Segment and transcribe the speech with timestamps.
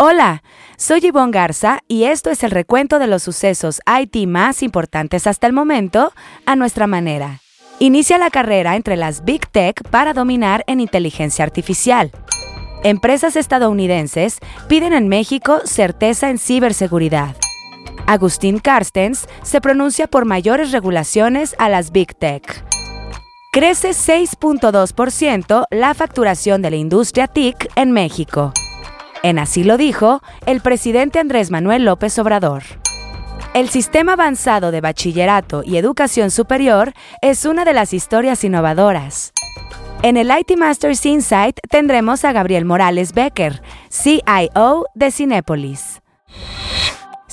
[0.00, 0.44] Hola,
[0.76, 5.48] soy Yvonne Garza y esto es el recuento de los sucesos IT más importantes hasta
[5.48, 6.12] el momento
[6.46, 7.40] a nuestra manera.
[7.80, 12.12] Inicia la carrera entre las Big Tech para dominar en inteligencia artificial.
[12.84, 14.38] Empresas estadounidenses
[14.68, 17.34] piden en México certeza en ciberseguridad.
[18.06, 22.64] Agustín Carstens se pronuncia por mayores regulaciones a las Big Tech.
[23.50, 28.52] Crece 6.2% la facturación de la industria TIC en México.
[29.22, 32.62] En así lo dijo el presidente Andrés Manuel López Obrador.
[33.54, 39.32] El sistema avanzado de bachillerato y educación superior es una de las historias innovadoras.
[40.02, 46.00] En el IT Masters Insight tendremos a Gabriel Morales Becker, CIO de Cinépolis.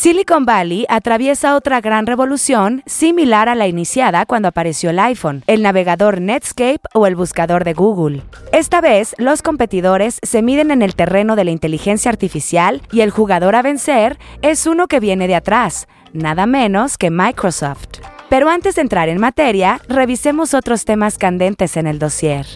[0.00, 5.60] Silicon Valley atraviesa otra gran revolución similar a la iniciada cuando apareció el iPhone, el
[5.60, 8.22] navegador Netscape o el buscador de Google.
[8.50, 13.10] Esta vez, los competidores se miden en el terreno de la inteligencia artificial y el
[13.10, 18.00] jugador a vencer es uno que viene de atrás, nada menos que Microsoft.
[18.30, 22.46] Pero antes de entrar en materia, revisemos otros temas candentes en el dossier.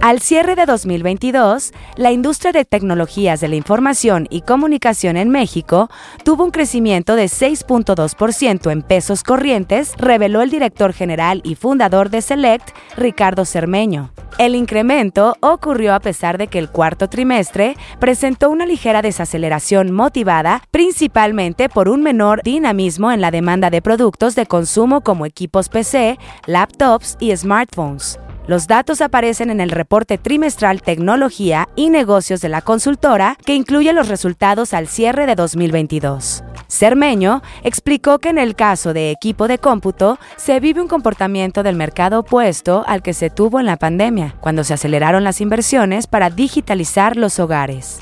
[0.00, 5.90] Al cierre de 2022, la industria de tecnologías de la información y comunicación en México
[6.24, 12.22] tuvo un crecimiento de 6.2% en pesos corrientes, reveló el director general y fundador de
[12.22, 14.12] Select, Ricardo Cermeño.
[14.38, 20.62] El incremento ocurrió a pesar de que el cuarto trimestre presentó una ligera desaceleración motivada
[20.70, 26.20] principalmente por un menor dinamismo en la demanda de productos de consumo como equipos PC,
[26.46, 28.20] laptops y smartphones.
[28.48, 33.92] Los datos aparecen en el reporte trimestral Tecnología y Negocios de la consultora, que incluye
[33.92, 36.42] los resultados al cierre de 2022.
[36.66, 41.76] Cermeño explicó que en el caso de equipo de cómputo se vive un comportamiento del
[41.76, 46.30] mercado opuesto al que se tuvo en la pandemia, cuando se aceleraron las inversiones para
[46.30, 48.00] digitalizar los hogares.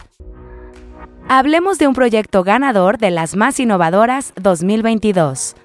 [1.28, 5.56] Hablemos de un proyecto ganador de las más innovadoras 2022.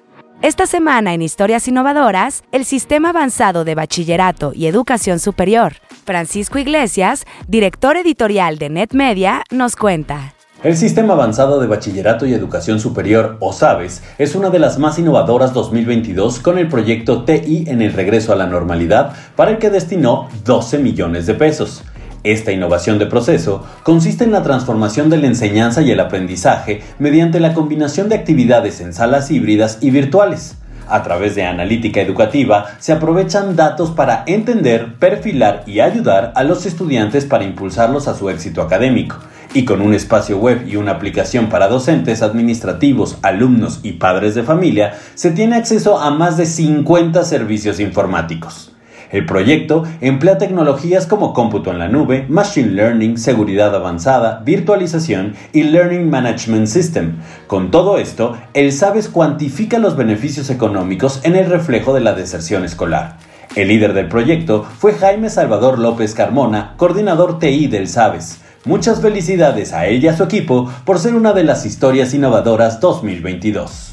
[0.42, 5.74] Esta semana en Historias Innovadoras, el Sistema Avanzado de Bachillerato y Educación Superior.
[6.04, 10.34] Francisco Iglesias, director editorial de NetMedia, nos cuenta.
[10.64, 14.98] El Sistema Avanzado de Bachillerato y Educación Superior, o SABES, es una de las más
[14.98, 19.70] innovadoras 2022 con el proyecto TI en el regreso a la normalidad, para el que
[19.70, 21.84] destinó 12 millones de pesos.
[22.24, 27.40] Esta innovación de proceso consiste en la transformación de la enseñanza y el aprendizaje mediante
[27.40, 30.56] la combinación de actividades en salas híbridas y virtuales.
[30.88, 36.64] A través de analítica educativa se aprovechan datos para entender, perfilar y ayudar a los
[36.64, 39.16] estudiantes para impulsarlos a su éxito académico.
[39.54, 44.44] Y con un espacio web y una aplicación para docentes, administrativos, alumnos y padres de
[44.44, 48.72] familia, se tiene acceso a más de 50 servicios informáticos.
[49.12, 55.64] El proyecto emplea tecnologías como cómputo en la nube, machine learning, seguridad avanzada, virtualización y
[55.64, 57.16] learning management system.
[57.46, 62.64] Con todo esto, el SABES cuantifica los beneficios económicos en el reflejo de la deserción
[62.64, 63.18] escolar.
[63.54, 68.40] El líder del proyecto fue Jaime Salvador López Carmona, coordinador TI del SABES.
[68.64, 72.80] Muchas felicidades a él y a su equipo por ser una de las historias innovadoras
[72.80, 73.91] 2022.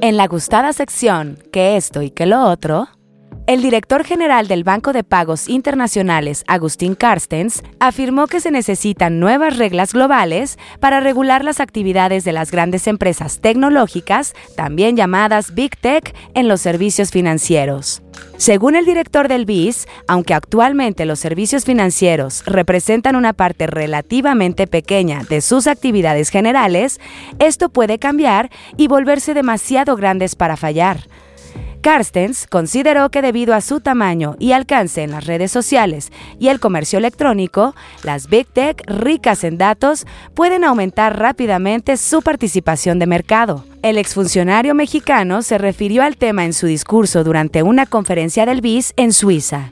[0.00, 2.88] En la gustada sección que esto y que lo otro,
[3.48, 9.56] el director general del Banco de Pagos Internacionales, Agustín Carstens, afirmó que se necesitan nuevas
[9.56, 16.14] reglas globales para regular las actividades de las grandes empresas tecnológicas, también llamadas Big Tech,
[16.34, 18.02] en los servicios financieros.
[18.36, 25.22] Según el director del BIS, aunque actualmente los servicios financieros representan una parte relativamente pequeña
[25.26, 27.00] de sus actividades generales,
[27.38, 31.08] esto puede cambiar y volverse demasiado grandes para fallar.
[31.88, 36.60] Carstens consideró que debido a su tamaño y alcance en las redes sociales y el
[36.60, 43.64] comercio electrónico, las Big Tech ricas en datos pueden aumentar rápidamente su participación de mercado.
[43.80, 48.92] El exfuncionario mexicano se refirió al tema en su discurso durante una conferencia del BIS
[48.98, 49.70] en Suiza.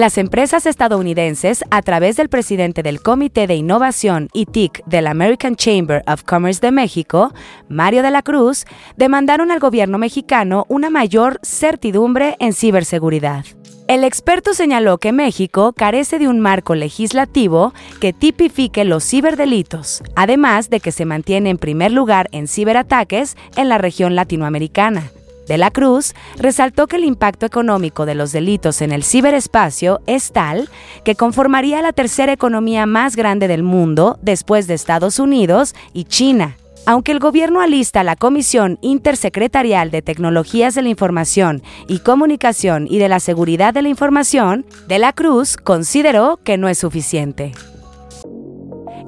[0.00, 5.56] Las empresas estadounidenses, a través del presidente del Comité de Innovación y TIC del American
[5.56, 7.34] Chamber of Commerce de México,
[7.68, 8.64] Mario de la Cruz,
[8.96, 13.44] demandaron al gobierno mexicano una mayor certidumbre en ciberseguridad.
[13.88, 20.70] El experto señaló que México carece de un marco legislativo que tipifique los ciberdelitos, además
[20.70, 25.10] de que se mantiene en primer lugar en ciberataques en la región latinoamericana.
[25.50, 30.30] De la Cruz resaltó que el impacto económico de los delitos en el ciberespacio es
[30.30, 30.68] tal
[31.04, 36.56] que conformaría la tercera economía más grande del mundo después de Estados Unidos y China.
[36.86, 42.98] Aunque el gobierno alista la Comisión Intersecretarial de Tecnologías de la Información y Comunicación y
[42.98, 47.50] de la Seguridad de la Información, De la Cruz consideró que no es suficiente.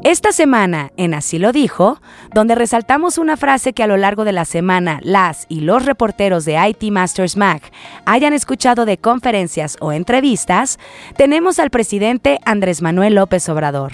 [0.05, 2.01] Esta semana, en Así lo dijo,
[2.35, 6.45] donde resaltamos una frase que a lo largo de la semana las y los reporteros
[6.45, 7.73] de IT Masters Mac
[8.05, 10.81] hayan escuchado de conferencias o entrevistas,
[11.17, 13.93] tenemos al presidente Andrés Manuel López Obrador,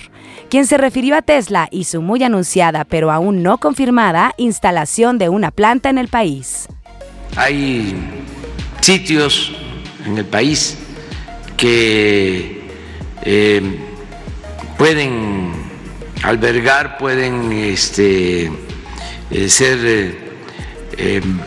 [0.48, 5.28] quien se refirió a Tesla y su muy anunciada pero aún no confirmada instalación de
[5.28, 6.68] una planta en el país.
[7.36, 7.94] Hay
[8.80, 9.52] sitios
[10.06, 10.78] en el país
[11.58, 12.62] que
[13.24, 13.60] eh,
[14.78, 15.57] pueden
[16.22, 18.50] albergar, pueden este,
[19.30, 20.18] eh, ser eh,
[20.96, 21.38] em,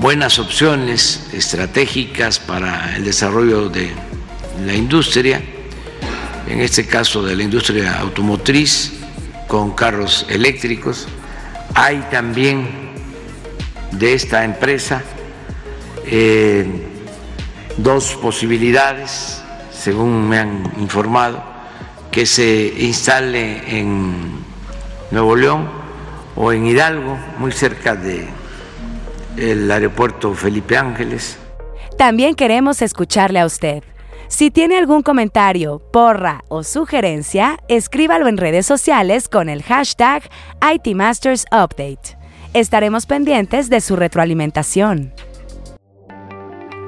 [0.00, 3.90] buenas opciones estratégicas para el desarrollo de
[4.64, 5.42] la industria,
[6.46, 8.92] en este caso de la industria automotriz,
[9.48, 11.08] con carros eléctricos.
[11.74, 12.68] Hay también
[13.92, 15.02] de esta empresa
[16.06, 16.66] eh,
[17.76, 21.59] dos posibilidades, según me han informado
[22.10, 24.44] que se instale en
[25.10, 25.68] Nuevo León
[26.36, 28.28] o en Hidalgo, muy cerca de
[29.36, 31.38] el aeropuerto Felipe Ángeles.
[31.96, 33.82] También queremos escucharle a usted.
[34.28, 40.22] Si tiene algún comentario, porra o sugerencia, escríbalo en redes sociales con el hashtag
[40.62, 42.16] ITMastersUpdate.
[42.54, 45.12] Estaremos pendientes de su retroalimentación.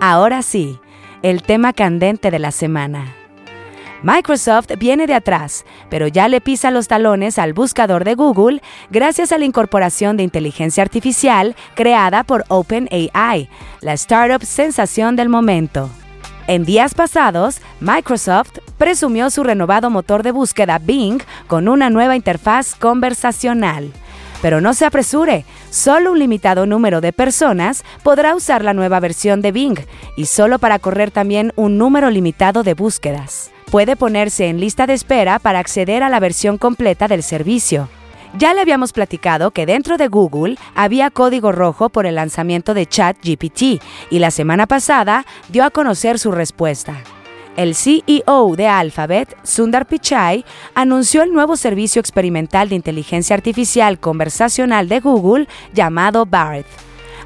[0.01, 0.79] Ahora sí,
[1.23, 3.22] el tema candente de la semana.
[4.03, 8.61] Microsoft viene de atrás, pero ya le pisa los talones al buscador de Google
[8.91, 13.49] gracias a la incorporación de inteligencia artificial creada por OpenAI,
[13.81, 15.89] la startup sensación del momento.
[16.49, 22.75] En días pasados, Microsoft presumió su renovado motor de búsqueda Bing con una nueva interfaz
[22.75, 23.93] conversacional.
[24.43, 29.41] Pero no se apresure, solo un limitado número de personas podrá usar la nueva versión
[29.41, 29.79] de Bing
[30.17, 34.93] y solo para correr también un número limitado de búsquedas puede ponerse en lista de
[34.93, 37.89] espera para acceder a la versión completa del servicio.
[38.37, 42.85] Ya le habíamos platicado que dentro de Google había código rojo por el lanzamiento de
[42.85, 47.03] ChatGPT y la semana pasada dio a conocer su respuesta.
[47.57, 54.87] El CEO de Alphabet, Sundar Pichai, anunció el nuevo servicio experimental de inteligencia artificial conversacional
[54.87, 56.67] de Google llamado BART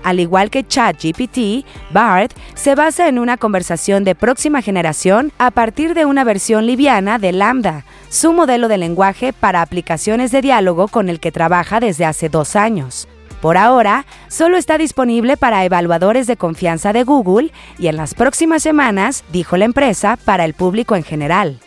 [0.02, 5.94] al igual que ChatGPT, BART se basa en una conversación de próxima generación a partir
[5.94, 11.08] de una versión liviana de Lambda, su modelo de lenguaje para aplicaciones de diálogo con
[11.08, 13.08] el que trabaja desde hace dos años.
[13.40, 18.62] Por ahora, solo está disponible para evaluadores de confianza de Google y en las próximas
[18.62, 21.60] semanas, dijo la empresa, para el público en general.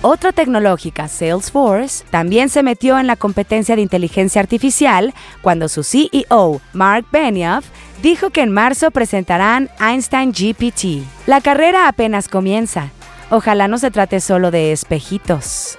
[0.00, 5.12] Otra tecnológica, Salesforce, también se metió en la competencia de inteligencia artificial
[5.42, 7.66] cuando su CEO, Mark Benioff,
[8.00, 11.04] dijo que en marzo presentarán Einstein GPT.
[11.26, 12.90] La carrera apenas comienza.
[13.30, 15.76] Ojalá no se trate solo de espejitos.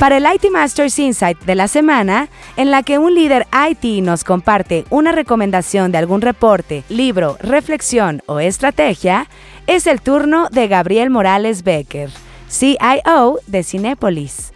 [0.00, 4.24] Para el IT Masters Insight de la semana, en la que un líder IT nos
[4.24, 9.28] comparte una recomendación de algún reporte, libro, reflexión o estrategia,
[9.68, 12.10] es el turno de Gabriel Morales Becker
[12.50, 14.52] CIO de Cinepolis.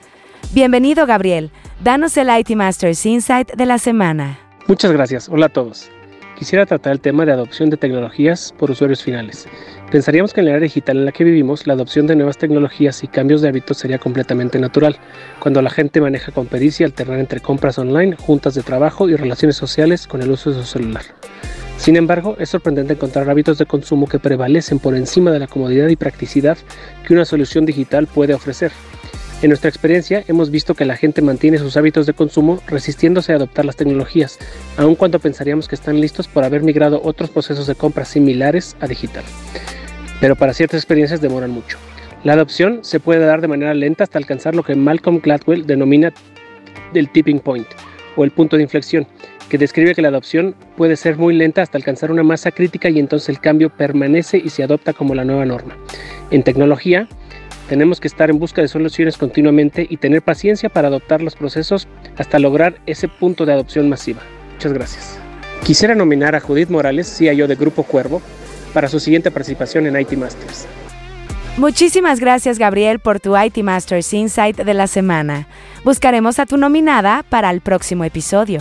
[0.52, 1.52] Bienvenido, Gabriel.
[1.82, 4.36] Danos el IT Masters Insight de la semana.
[4.66, 5.28] Muchas gracias.
[5.28, 5.88] Hola a todos.
[6.36, 9.46] Quisiera tratar el tema de adopción de tecnologías por usuarios finales.
[9.92, 13.04] Pensaríamos que en la era digital en la que vivimos, la adopción de nuevas tecnologías
[13.04, 14.98] y cambios de hábitos sería completamente natural,
[15.38, 19.56] cuando la gente maneja con pericia alternar entre compras online, juntas de trabajo y relaciones
[19.56, 21.04] sociales con el uso de su celular.
[21.84, 25.88] Sin embargo, es sorprendente encontrar hábitos de consumo que prevalecen por encima de la comodidad
[25.88, 26.56] y practicidad
[27.06, 28.72] que una solución digital puede ofrecer.
[29.42, 33.36] En nuestra experiencia hemos visto que la gente mantiene sus hábitos de consumo resistiéndose a
[33.36, 34.38] adoptar las tecnologías,
[34.78, 38.86] aun cuando pensaríamos que están listos por haber migrado otros procesos de compra similares a
[38.86, 39.24] digital.
[40.22, 41.76] Pero para ciertas experiencias demoran mucho.
[42.22, 46.14] La adopción se puede dar de manera lenta hasta alcanzar lo que Malcolm Gladwell denomina
[46.94, 47.68] el tipping point
[48.16, 49.06] o el punto de inflexión,
[49.48, 52.98] que describe que la adopción puede ser muy lenta hasta alcanzar una masa crítica y
[52.98, 55.76] entonces el cambio permanece y se adopta como la nueva norma.
[56.30, 57.08] En tecnología,
[57.68, 61.88] tenemos que estar en busca de soluciones continuamente y tener paciencia para adoptar los procesos
[62.16, 64.22] hasta lograr ese punto de adopción masiva.
[64.54, 65.18] Muchas gracias.
[65.64, 68.20] Quisiera nominar a Judith Morales, CIO de Grupo Cuervo,
[68.74, 70.66] para su siguiente participación en IT Masters.
[71.56, 75.46] Muchísimas gracias Gabriel por tu IT Masters Insight de la semana.
[75.84, 78.60] Buscaremos a tu nominada para el próximo episodio.